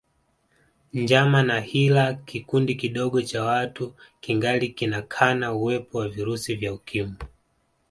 [0.93, 7.15] Njama na hila kikundi kidogo cha watu kingali kinakana uwep wa virusi vya Ukimwi